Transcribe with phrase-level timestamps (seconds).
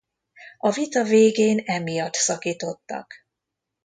[0.57, 3.13] A vita végén emiatt szakítottak.